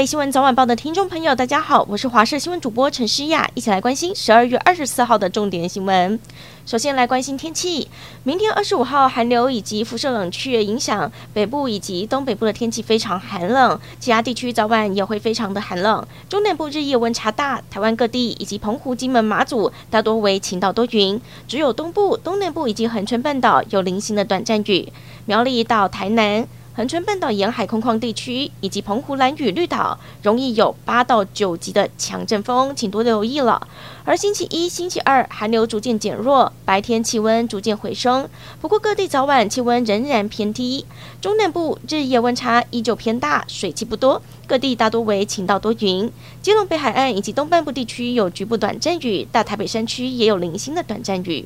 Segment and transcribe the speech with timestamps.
[0.00, 6.18] 位新闻早晚报的听众朋友，大家好，我是华视新闻主播陈诗雅，一起来关心十二月二十四号的重点新闻。
[6.64, 7.86] 首先来关心天气，
[8.22, 16.02] 明天二十五号寒流以及辐射冷却影响北部以及东北部的天气非常寒冷，其他地区早晚也会非常的寒冷。
[16.30, 24.90] 中南部日夜温差大，台湾各地以及澎湖、金门、马祖大多为晴到多云，只有东部、东南部以及恒春半岛有零星的短暂雨。
[25.26, 26.48] 苗栗到台南。
[26.80, 33.68] 恒春半岛沿海空旷地区以及澎湖蓝屿绿岛容易有八到九级的强阵风，请多留意了。
[34.06, 38.26] 而星期一、星期二寒流逐渐减弱，白天气温逐渐回升。
[38.62, 40.86] 不过各地早晚气温仍然偏低，
[41.20, 46.10] 中南部日夜温差依旧偏大，水汽不多，各地大多为晴到多云。
[46.40, 51.44] 基隆北海岸以及东半部地区有局部短暂雨，大台北山区也有零星的短暂雨。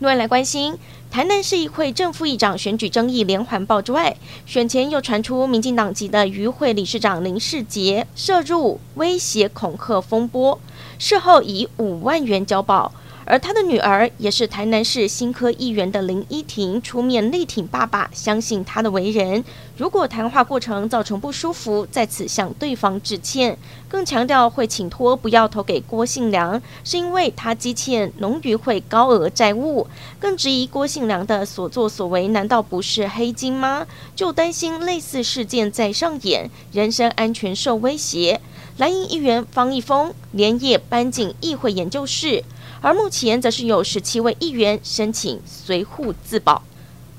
[0.00, 0.76] 另外来关心，
[1.08, 10.60] 台南市议会正副议长选举争议连环爆之外，选前又传出民进党籍的于会理事长林世杰涉入威胁恐吓风波，
[10.98, 12.92] 事后以五万元交保。
[13.26, 19.42] 而他的女儿也是台南市新科议员的林依婷出面力挺爸爸，相信他的为人。
[19.76, 23.56] 如果谈话过程造成不舒服，在此向对方致歉，
[23.88, 29.86] 更强调会请托不要投给郭信良，是因为他积欠农渔会高额债务。
[30.20, 33.86] 更质疑郭信良的所作所为难道不是黑金吗？
[34.14, 38.40] 就担心类似事件再上演，人身安全受威胁。
[38.76, 42.44] 蓝营议员方义峰连夜搬进议会研究室。
[42.80, 46.62] 而目前则是有十七位议员申请随户自保。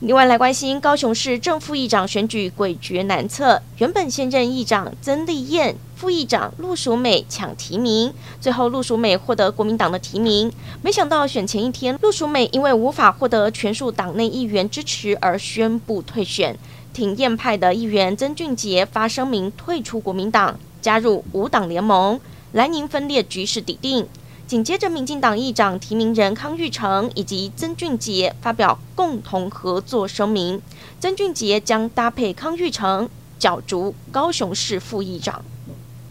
[0.00, 10.52] 另外来关心高雄市正副议长选举诡谲难测，原本现任议长曾丽燕、副议长陆淑美抢提名，最后陆淑美获得国民党的提名。
[10.82, 16.58] 没想到选前一天，陆淑美因为无法获得全数党内议员支持而宣布退选。
[16.92, 22.20] 挺燕派的议员曾俊杰发声明退出国民党，加入五党联盟，
[22.52, 24.06] 蓝营分裂局势底定。
[24.46, 30.60] 紧接着，民进党议长提名人康裕成以及曾俊杰发表共同合作声明，
[31.00, 35.42] 曾俊杰将搭配康裕成角逐高雄市副议长。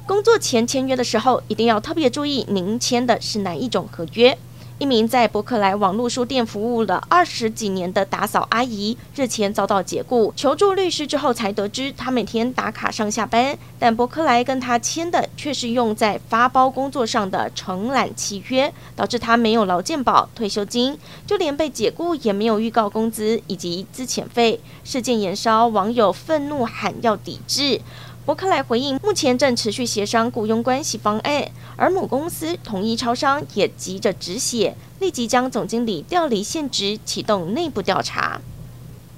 [0.07, 4.35] 工作前签约的时候，一定要特别注意您签的是哪一种合约。
[4.79, 20.97] 一名在博克莱网络书店服务了二十几年的打扫阿姨，日前遭到解雇，求助律师之后才得知，她每天打卡上下班，但博克莱跟她签的却是用在发包工作上的承揽契约，导致她没有劳健保、退休金，
[21.27, 24.59] 就连被解雇也没有预告工资以及资遣费。
[24.83, 27.79] 事件延烧，网友愤怒喊要抵制。
[28.25, 31.45] 伯克莱回应，目前正持续协商雇佣关系方案，
[31.75, 38.39] 而母公司统一超商也急着止血，立即将总经理调离现职，启动内部调查。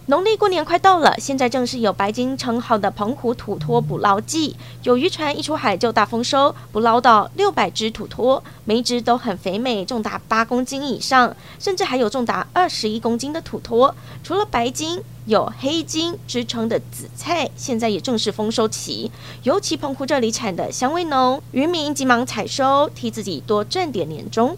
[0.08, 4.56] 农历过年快到了，现在正是有白金称号的澎湖土托捕捞季。
[4.84, 13.96] 有渔船一出海就大丰收，捕捞到六百只土托，每一只都很肥美，重达八公斤以上，甚至还有重达二十一公斤的土托。
[14.24, 19.10] 除了白金，有黑金之称的紫菜，现在也正是丰收期。
[19.42, 24.56] 尤其澎湖这里产的香味浓，渔民急忙采收，替自己多赚点年终。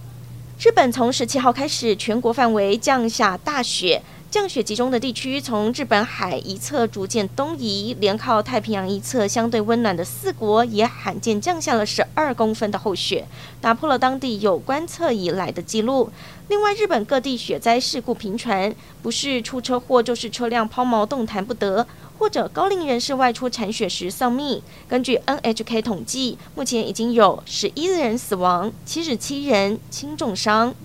[0.59, 4.03] 日本从十七号开始，全国范围降下大雪。
[4.30, 13.26] 降雪集中的地区，从日本海一侧逐渐东移，连靠太平洋一侧相对温暖的四国也罕见降下了十二公分的厚雪，
[13.62, 16.10] 打破了当地有观测以来的记录。
[16.50, 21.88] 另外，日本各地雪灾事故频传，不是出车祸就是车辆抛锚动弹不得，
[22.20, 24.62] 或者高龄人士外出铲雪时丧命。
[24.90, 30.76] 根据 NHK 统计，目前已经有十一人死亡，七十七人轻重伤。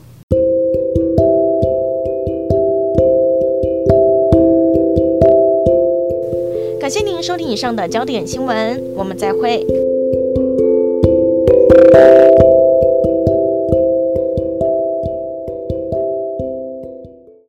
[6.92, 9.64] 谢您收听以上的焦点新闻，我们再会。